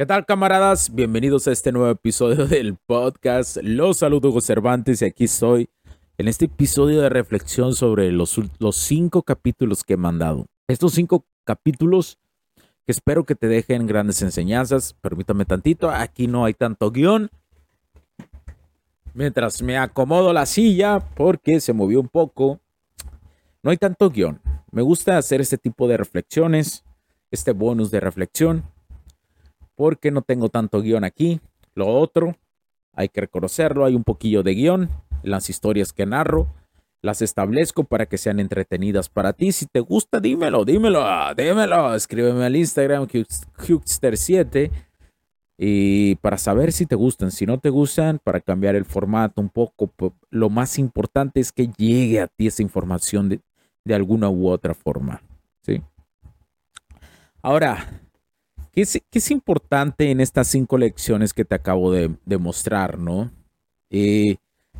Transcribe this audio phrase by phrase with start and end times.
[0.00, 0.94] ¿Qué tal camaradas?
[0.94, 3.56] Bienvenidos a este nuevo episodio del podcast.
[3.64, 5.70] Los saludo Hugo Cervantes y aquí estoy
[6.18, 10.46] en este episodio de reflexión sobre los, los cinco capítulos que he mandado.
[10.68, 12.16] Estos cinco capítulos
[12.86, 14.94] que espero que te dejen grandes enseñanzas.
[15.00, 17.28] Permítame tantito, aquí no hay tanto guion.
[19.14, 22.60] Mientras me acomodo la silla porque se movió un poco.
[23.64, 24.40] No hay tanto guion.
[24.70, 26.84] Me gusta hacer este tipo de reflexiones,
[27.32, 28.62] este bonus de reflexión
[29.78, 31.40] porque no tengo tanto guion aquí.
[31.76, 32.36] Lo otro,
[32.92, 34.90] hay que reconocerlo, hay un poquillo de guion
[35.22, 36.52] en las historias que narro.
[37.00, 39.52] Las establezco para que sean entretenidas para ti.
[39.52, 41.00] Si te gusta, dímelo, dímelo,
[41.36, 41.94] dímelo.
[41.94, 44.72] Escríbeme al Instagram, Huxter7.
[45.56, 49.48] Y para saber si te gustan, si no te gustan, para cambiar el formato un
[49.48, 49.92] poco,
[50.30, 53.40] lo más importante es que llegue a ti esa información de,
[53.84, 55.22] de alguna u otra forma.
[55.62, 55.80] ¿sí?
[57.42, 58.07] Ahora,
[58.78, 63.32] ¿Qué es, importante en estas cinco lecciones que te acabo de, mostrar, no?
[63.90, 64.36] Eh,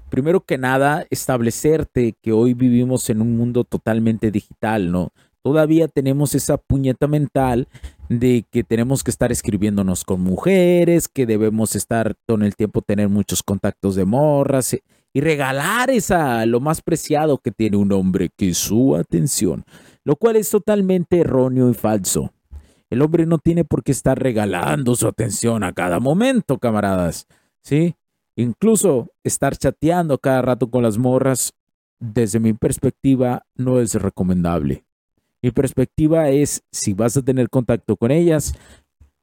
[0.09, 5.09] primero que nada, establecerte que hoy vivimos en un mundo totalmente digital, ¿no?
[5.43, 7.67] Todavía tenemos esa puñeta mental
[8.09, 13.09] de que tenemos que estar escribiéndonos con mujeres, que debemos estar todo el tiempo tener
[13.09, 18.31] muchos contactos de morras eh, y regalar esa lo más preciado que tiene un hombre,
[18.37, 19.65] que es su atención,
[20.05, 22.33] lo cual es totalmente erróneo y falso.
[22.91, 27.27] El hombre no tiene por qué estar regalando su atención a cada momento, camaradas.
[27.63, 27.97] ¿Sí?
[28.37, 31.53] Incluso estar chateando cada rato con las morras,
[31.99, 34.85] desde mi perspectiva, no es recomendable.
[35.43, 38.55] Mi perspectiva es, si vas a tener contacto con ellas,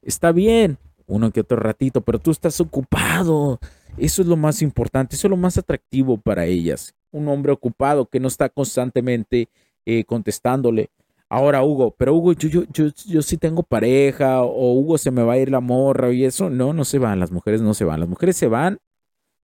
[0.02, 0.78] está bien,
[1.08, 3.59] uno que otro ratito, pero tú estás ocupado.
[3.97, 6.94] Eso es lo más importante, eso es lo más atractivo para ellas.
[7.12, 9.50] Un hombre ocupado que no está constantemente
[9.86, 10.90] eh, contestándole.
[11.35, 15.22] Ahora, Hugo, pero Hugo, yo, yo, yo, yo sí tengo pareja, o Hugo se me
[15.22, 16.50] va a ir la morra y eso.
[16.50, 18.00] No, no se van, las mujeres no se van.
[18.00, 18.79] Las mujeres se van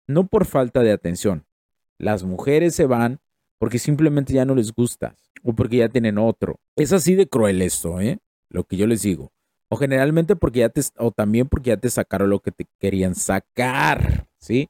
[0.08, 1.44] no por falta de atención.
[1.98, 3.20] Las mujeres se van
[3.58, 6.62] porque simplemente ya no les gusta o porque ya tienen otro.
[6.78, 8.20] Es así de cruel esto, ¿eh?
[8.48, 9.34] Lo que yo les digo.
[9.68, 13.16] O generalmente porque ya te, o también porque ya te sacaron lo que te querían
[13.16, 14.70] sacar, ¿sí?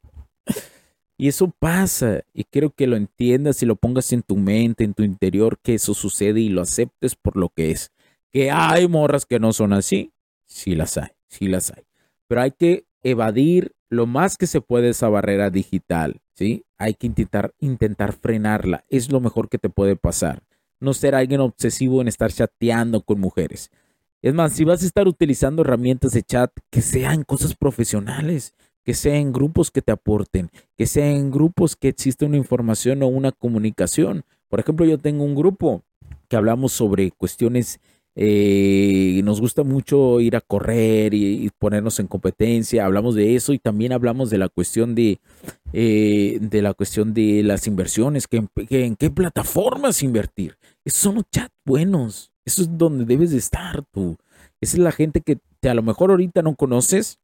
[1.21, 4.95] Y eso pasa, y quiero que lo entiendas y lo pongas en tu mente, en
[4.95, 7.91] tu interior, que eso sucede y lo aceptes por lo que es.
[8.33, 10.13] Que hay morras que no son así,
[10.47, 11.83] sí las hay, sí las hay.
[12.27, 16.65] Pero hay que evadir lo más que se puede esa barrera digital, ¿sí?
[16.79, 20.41] Hay que intentar, intentar frenarla, es lo mejor que te puede pasar.
[20.79, 23.69] No ser alguien obsesivo en estar chateando con mujeres.
[24.23, 28.93] Es más, si vas a estar utilizando herramientas de chat, que sean cosas profesionales que
[28.93, 33.07] sea en grupos que te aporten, que sea en grupos que existe una información o
[33.07, 34.23] una comunicación.
[34.49, 35.83] Por ejemplo, yo tengo un grupo
[36.27, 37.79] que hablamos sobre cuestiones,
[38.15, 43.59] eh, nos gusta mucho ir a correr y, ponernos en competencia, hablamos de eso y
[43.59, 45.19] también hablamos de la cuestión de,
[45.73, 50.57] eh, de la cuestión de las inversiones, que, en qué plataformas invertir.
[50.83, 54.17] Esos son los chats buenos, eso es donde debes de estar tú.
[54.59, 57.19] Esa es la gente que te, a lo mejor ahorita no conoces,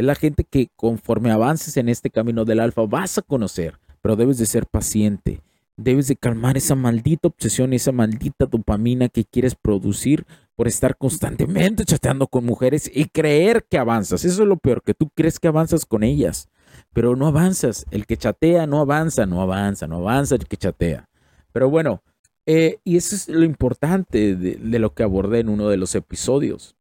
[0.00, 4.16] es la gente que conforme avances en este camino del alfa vas a conocer, pero
[4.16, 5.42] debes de ser paciente.
[5.76, 10.26] Debes de calmar esa maldita obsesión, esa maldita dopamina que quieres producir
[10.56, 14.24] por estar constantemente chateando con mujeres y creer que avanzas.
[14.24, 16.48] Eso es lo peor, que tú crees que avanzas con ellas,
[16.92, 17.86] pero no avanzas.
[17.90, 21.08] El que chatea no avanza, no avanza, no avanza el que chatea.
[21.52, 22.02] Pero bueno,
[22.46, 26.76] eh, y eso es lo importante de lo que abordé en uno de los episodios.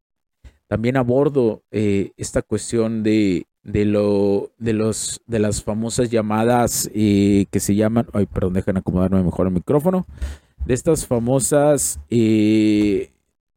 [0.70, 7.46] También abordo eh, esta cuestión de de lo de los de las famosas llamadas eh,
[7.52, 10.08] que se llaman ay perdón dejen acomodarme mejor el micrófono
[10.66, 13.12] de estas famosas eh,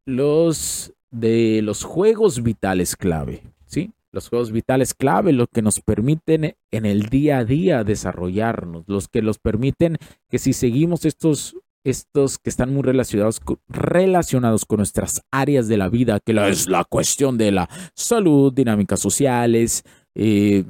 [0.05, 6.55] los de los juegos vitales clave sí los juegos vitales clave, los que nos permiten
[6.71, 9.97] en el día a día desarrollarnos, los que nos permiten
[10.29, 16.21] que si seguimos estos, estos que están muy relacionados, con nuestras áreas de la vida,
[16.21, 19.85] que es la cuestión de la salud, dinámicas sociales,
[20.15, 20.65] eh,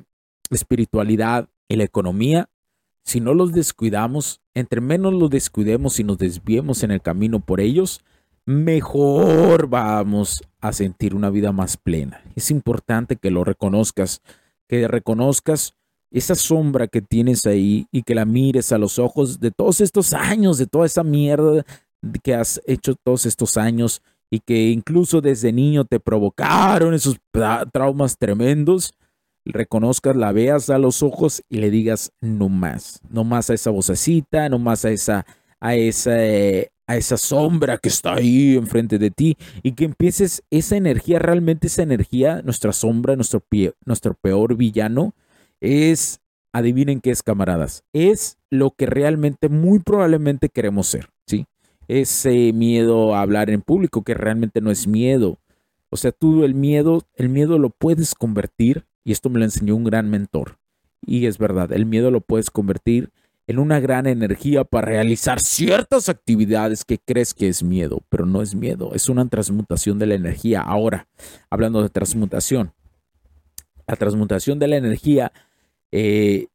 [0.51, 2.49] espiritualidad y la economía,
[3.05, 7.61] si no los descuidamos, entre menos los descuidemos y nos desviemos en el camino por
[7.61, 8.03] ellos,
[8.45, 12.23] mejor vamos a sentir una vida más plena.
[12.37, 14.23] Es importante que lo reconozcas,
[14.69, 15.75] que reconozcas
[16.13, 20.13] esa sombra que tienes ahí y que la mires a los ojos de todos estos
[20.13, 21.65] años, de toda esa mierda
[22.23, 27.19] que has hecho todos estos años y que incluso desde niño te provocaron esos
[27.73, 28.95] traumas tremendos,
[29.45, 33.71] reconozcas, la veas a los ojos y le digas no más, no más a esa
[33.71, 35.27] vocecita, no más a esa
[35.61, 36.13] a esa
[36.87, 41.69] a esa sombra que está ahí enfrente de ti y que empieces esa energía, realmente
[41.69, 45.15] esa energía, nuestra sombra, nuestro, pie, nuestro peor villano,
[45.63, 46.21] es,
[46.53, 51.47] adivinen qué es, camaradas, es lo que realmente muy probablemente queremos ser, ¿sí?
[51.89, 55.39] Ese miedo a hablar en público que realmente no es miedo.
[55.89, 59.77] O sea, tú el miedo, el miedo lo puedes convertir, y esto me lo enseñó
[59.77, 60.59] un gran mentor,
[61.01, 63.11] y es verdad, el miedo lo puedes convertir
[63.47, 68.43] en una gran energía para realizar ciertas actividades que crees que es miedo, pero no
[68.43, 70.61] es miedo, es una transmutación de la energía.
[70.61, 71.09] Ahora,
[71.51, 72.73] hablando de transmutación,
[73.87, 75.33] la transmutación de la energía
[75.93, 76.49] eh,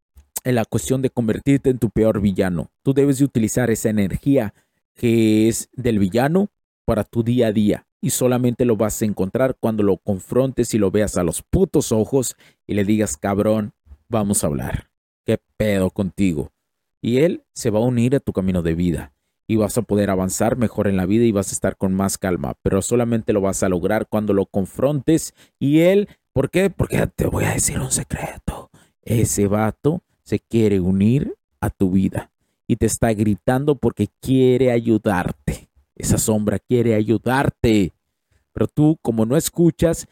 [0.43, 2.71] en la cuestión de convertirte en tu peor villano.
[2.83, 4.53] Tú debes de utilizar esa energía
[4.93, 6.49] que es del villano
[6.85, 7.87] para tu día a día.
[8.01, 11.91] Y solamente lo vas a encontrar cuando lo confrontes y lo veas a los putos
[11.91, 12.35] ojos
[12.67, 13.73] y le digas, cabrón,
[14.09, 14.89] vamos a hablar.
[15.25, 16.51] ¿Qué pedo contigo?
[17.01, 19.13] y Él se va a unir a tu camino de vida
[19.47, 22.17] y vas a poder avanzar mejor en la vida y vas a estar con más
[22.17, 26.69] calma, pero solamente lo vas a lograr cuando lo confrontes y Él, ¿por qué?
[26.69, 28.69] Porque te voy a decir un secreto.
[29.07, 32.29] Ese vato se quiere unir a tu vida
[32.67, 35.69] y te está gritando porque quiere ayudarte.
[35.95, 37.93] Esa sombra quiere ayudarte.
[38.51, 40.07] Pero tú, como no escuchas,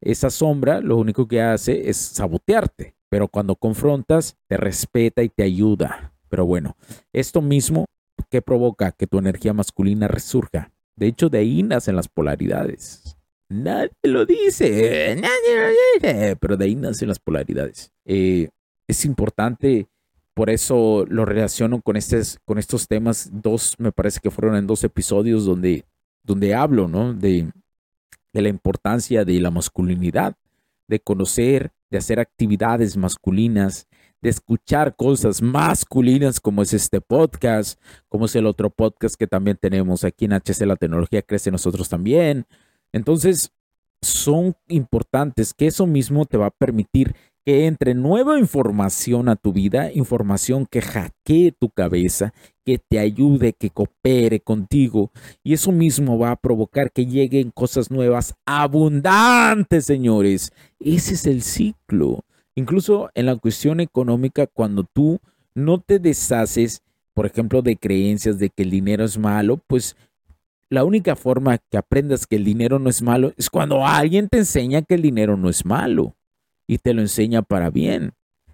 [0.00, 2.96] esa sombra lo único que hace es sabotearte.
[3.08, 6.12] Pero cuando confrontas, te respeta y te ayuda.
[6.28, 6.76] Pero bueno,
[7.12, 7.86] esto mismo
[8.30, 10.72] que provoca que tu energía masculina resurja.
[10.96, 13.16] De hecho, de ahí nacen las polaridades.
[13.48, 17.92] Nadie lo dice, nadie lo dice, pero de ahí nacen las polaridades.
[18.04, 18.48] Eh,
[18.86, 19.86] es importante,
[20.34, 23.30] por eso lo relaciono con, estos, con estos temas.
[23.32, 25.84] Dos, me parece que fueron en dos episodios donde,
[26.22, 27.12] donde hablo, ¿no?
[27.12, 27.50] De,
[28.32, 30.34] de la importancia de la masculinidad,
[30.88, 33.86] de conocer, de hacer actividades masculinas,
[34.20, 39.58] de escuchar cosas masculinas como es este podcast, como es el otro podcast que también
[39.60, 42.46] tenemos aquí en HC La Tecnología Crece Nosotros también.
[42.94, 43.50] Entonces,
[44.00, 49.52] son importantes que eso mismo te va a permitir que entre nueva información a tu
[49.52, 52.32] vida, información que hackee tu cabeza,
[52.64, 55.10] que te ayude, que coopere contigo.
[55.42, 60.52] Y eso mismo va a provocar que lleguen cosas nuevas abundantes, señores.
[60.78, 62.24] Ese es el ciclo.
[62.54, 65.18] Incluso en la cuestión económica, cuando tú
[65.52, 66.82] no te deshaces,
[67.12, 69.96] por ejemplo, de creencias de que el dinero es malo, pues
[70.70, 74.38] la única forma que aprendas que el dinero no es malo es cuando alguien te
[74.38, 76.16] enseña que el dinero no es malo
[76.66, 78.12] y te lo enseña para bien.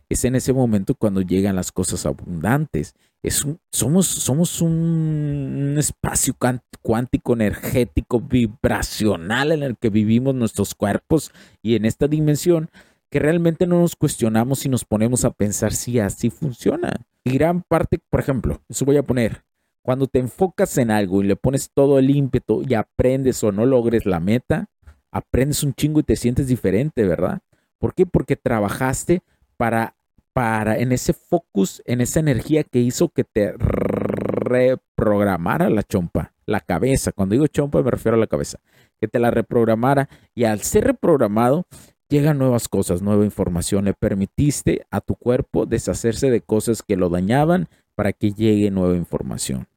[0.08, 2.94] Es en ese momento cuando llegan las cosas abundantes.
[3.22, 6.34] Es somos, somos un espacio
[6.82, 11.30] cuántico, energético, vibracional en el que vivimos nuestros cuerpos
[11.62, 12.70] y en esta dimensión
[13.10, 16.94] que realmente no nos cuestionamos y nos ponemos a pensar si así funciona.
[17.24, 19.42] Y gran parte, por ejemplo, eso voy a poner,
[19.82, 23.66] cuando te enfocas en algo y le pones todo el ímpetu y aprendes o no
[23.66, 24.68] logres la meta,
[25.10, 27.40] aprendes un chingo y te sientes diferente, ¿verdad?
[27.78, 28.06] ¿Por qué?
[28.06, 29.22] Porque trabajaste
[29.56, 29.96] para,
[30.32, 36.60] para en ese focus, en esa energía que hizo que te reprogramara la chompa, la
[36.60, 37.12] cabeza.
[37.12, 38.58] Cuando digo chompa me refiero a la cabeza,
[39.00, 41.66] que te la reprogramara y al ser reprogramado
[42.10, 43.86] llegan nuevas cosas, nueva información.
[43.86, 48.96] Le permitiste a tu cuerpo deshacerse de cosas que lo dañaban para que llegue nueva
[48.96, 49.69] información.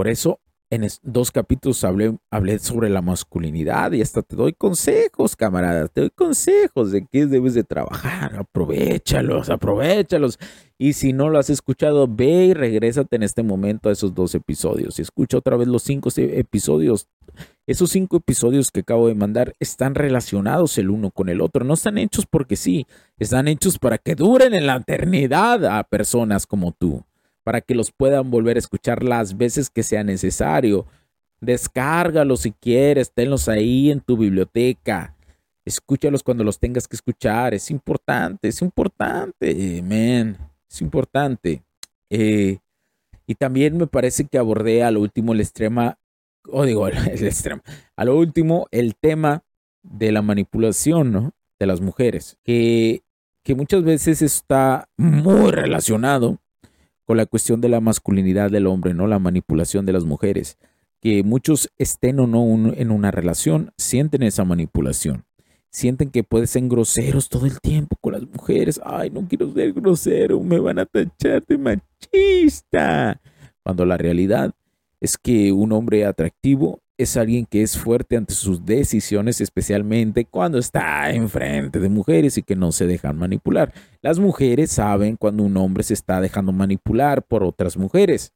[0.00, 0.40] Por eso
[0.70, 6.00] en dos capítulos hablé, hablé sobre la masculinidad y hasta te doy consejos, camaradas, te
[6.00, 10.38] doy consejos de qué debes de trabajar, aprovechalos, aprovechalos.
[10.78, 14.34] Y si no lo has escuchado, ve y regrésate en este momento a esos dos
[14.34, 17.06] episodios y escucha otra vez los cinco episodios.
[17.66, 21.74] Esos cinco episodios que acabo de mandar están relacionados el uno con el otro, no
[21.74, 22.86] están hechos porque sí,
[23.18, 27.04] están hechos para que duren en la eternidad a personas como tú
[27.42, 30.86] para que los puedan volver a escuchar las veces que sea necesario.
[31.40, 35.16] Descárgalos si quieres, tenlos ahí en tu biblioteca.
[35.64, 37.54] Escúchalos cuando los tengas que escuchar.
[37.54, 40.36] Es importante, es importante, man.
[40.70, 41.62] Es importante.
[42.10, 42.58] Eh,
[43.26, 45.98] y también me parece que abordé a lo último el extrema,
[46.48, 47.62] o digo, el, extremo,
[47.96, 49.44] a lo último el tema
[49.82, 51.32] de la manipulación, ¿no?
[51.58, 53.02] De las mujeres, que,
[53.44, 56.38] que muchas veces está muy relacionado
[57.10, 59.08] con la cuestión de la masculinidad del hombre, ¿no?
[59.08, 60.58] La manipulación de las mujeres.
[61.00, 65.24] Que muchos estén o no en una relación, sienten esa manipulación.
[65.70, 68.80] Sienten que pueden ser groseros todo el tiempo con las mujeres.
[68.84, 73.20] Ay, no quiero ser grosero, me van a tachar de machista.
[73.64, 74.54] Cuando la realidad
[75.00, 80.58] es que un hombre atractivo es alguien que es fuerte ante sus decisiones, especialmente cuando
[80.58, 83.72] está enfrente de mujeres y que no se dejan manipular.
[84.02, 88.32] Las mujeres saben cuando un hombre se está dejando manipular por otras mujeres.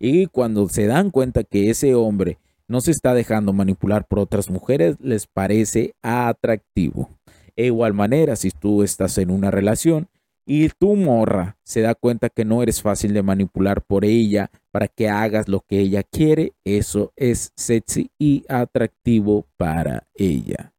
[0.00, 4.50] Y cuando se dan cuenta que ese hombre no se está dejando manipular por otras
[4.50, 7.10] mujeres, les parece atractivo.
[7.56, 10.08] De igual manera, si tú estás en una relación
[10.50, 14.88] y tu morra se da cuenta que no eres fácil de manipular por ella para
[14.88, 20.72] que hagas lo que ella quiere, eso es sexy y atractivo para ella.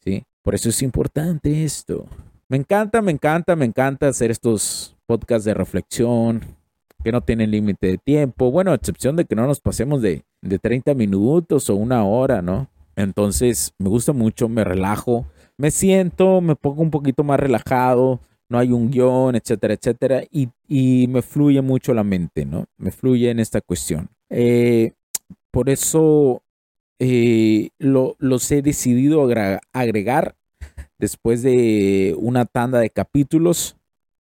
[0.00, 0.24] ¿Sí?
[0.42, 2.08] Por eso es importante esto.
[2.48, 6.40] Me encanta, me encanta, me encanta hacer estos podcasts de reflexión
[7.04, 8.50] que no tienen límite de tiempo.
[8.50, 12.42] Bueno, a excepción de que no nos pasemos de, de 30 minutos o una hora,
[12.42, 12.66] ¿no?
[12.96, 15.26] Entonces, me gusta mucho, me relajo,
[15.56, 18.18] me siento, me pongo un poquito más relajado
[18.52, 22.66] no hay un guion, etcétera, etcétera, y, me fluye mucho la mente, ¿no?
[22.76, 24.10] Me fluye en esta cuestión.
[24.28, 24.92] Eh,
[25.50, 26.42] por eso
[26.98, 29.26] eh, lo, los he decidido
[29.72, 30.34] agregar
[30.98, 33.76] después de una tanda de capítulos.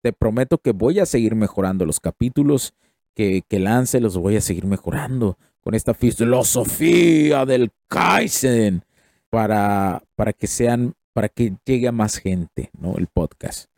[0.01, 2.73] Te prometo que voy a seguir mejorando los capítulos
[3.15, 8.83] que, que lance, los voy a seguir mejorando con esta filosofía del Kaizen
[9.29, 12.97] para, para que sean, para que llegue a más gente, ¿no?
[12.97, 13.69] El podcast.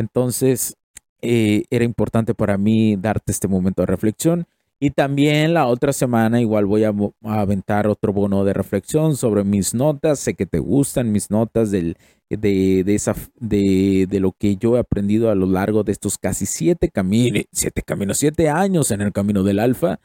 [0.00, 0.78] Entonces,
[1.20, 4.46] eh, era importante para mí darte este momento de reflexión.
[4.82, 9.74] Y también la otra semana igual voy a, aventar otro bono de reflexión sobre mis
[9.74, 10.20] notas.
[10.20, 11.98] Sé que te gustan mis notas del,
[12.30, 16.88] de, esa, de, lo que yo he aprendido a lo largo de estos casi siete
[16.88, 20.00] caminos, siete caminos, siete años en el camino del alfa.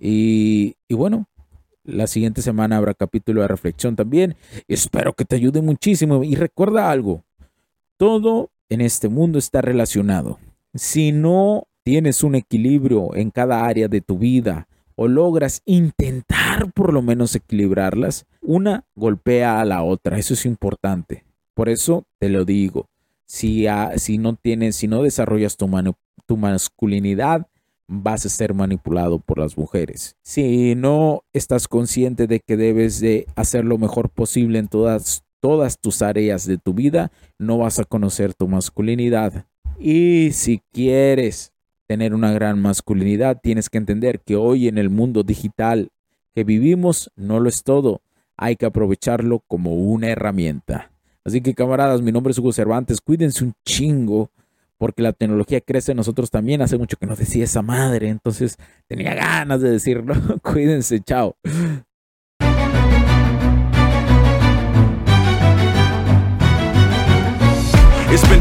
[0.00, 1.26] Y, y bueno,
[1.82, 4.36] la siguiente semana habrá capítulo de reflexión también.
[4.68, 6.22] Espero que te ayude muchísimo.
[6.22, 7.24] Y recuerda algo,
[7.96, 10.38] todo en este mundo está relacionado.
[10.74, 16.92] Si no tienes un equilibrio en cada área de tu vida o logras intentar por
[16.92, 20.18] lo menos equilibrarlas, una golpea a la otra.
[20.18, 21.24] Eso es importante.
[21.54, 22.88] Por eso te lo digo.
[23.26, 23.66] Si,
[24.18, 25.68] no tienes, si no desarrollas tu,
[26.26, 27.46] tu masculinidad,
[27.88, 30.16] vas a ser manipulado por las mujeres.
[30.22, 35.78] Si no estás consciente de que debes de hacer lo mejor posible en todas todas
[35.78, 39.46] tus áreas de tu vida, no vas a conocer tu masculinidad.
[39.78, 41.52] Y si quieres
[41.86, 45.90] tener una gran masculinidad, tienes que entender que hoy en el mundo digital
[46.34, 48.02] que vivimos no lo es todo.
[48.36, 50.92] Hay que aprovecharlo como una herramienta.
[51.24, 53.00] Así que camaradas, mi nombre es Hugo Cervantes.
[53.00, 54.30] Cuídense un chingo
[54.78, 56.60] porque la tecnología crece en nosotros también.
[56.60, 60.14] Hace mucho que no decía esa madre, entonces tenía ganas de decirlo.
[60.42, 61.36] Cuídense, chao.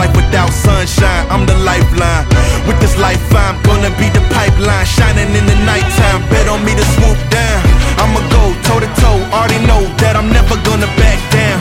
[0.00, 1.24] Life without sunshine.
[1.28, 2.24] I'm the lifeline.
[2.64, 6.24] With this life, I'm gonna be the pipeline shining in the nighttime.
[6.32, 7.60] Bet on me to swoop down.
[8.00, 9.20] I'ma go toe to toe.
[9.36, 11.60] Already know that I'm never gonna back down.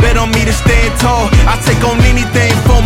[0.00, 1.28] Bet on me to stand tall.
[1.44, 2.47] I take on anything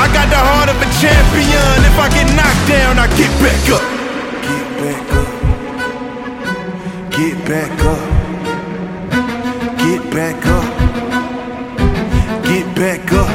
[0.00, 1.76] I got the heart of a champion.
[1.84, 3.84] If I get knocked down, I get back up.
[4.48, 5.28] Get back up.
[7.12, 8.00] Get back up.
[9.76, 10.64] Get back up.
[12.48, 13.28] Get back up.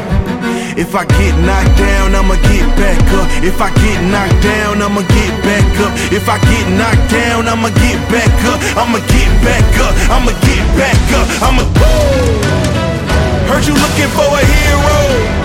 [0.74, 3.30] If I get knocked down, I'ma get back up.
[3.46, 5.94] If I get knocked down, I'ma get back up.
[6.10, 8.58] If I get knocked down, I'ma get back up.
[8.74, 9.94] I'ma get back up.
[10.10, 11.30] I'ma get back up.
[11.46, 11.62] I'ma.
[13.54, 15.45] Heard you looking for a hero.